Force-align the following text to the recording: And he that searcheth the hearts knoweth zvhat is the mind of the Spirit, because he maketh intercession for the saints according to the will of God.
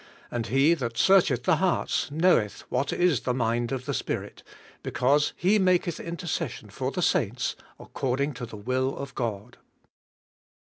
And 0.31 0.47
he 0.47 0.73
that 0.73 0.97
searcheth 0.97 1.43
the 1.43 1.57
hearts 1.57 2.09
knoweth 2.09 2.63
zvhat 2.71 2.91
is 2.91 3.19
the 3.19 3.35
mind 3.35 3.71
of 3.71 3.85
the 3.85 3.93
Spirit, 3.93 4.41
because 4.81 5.31
he 5.37 5.59
maketh 5.59 5.99
intercession 5.99 6.71
for 6.71 6.89
the 6.89 7.03
saints 7.03 7.55
according 7.79 8.33
to 8.33 8.47
the 8.47 8.57
will 8.57 8.97
of 8.97 9.13
God. 9.13 9.57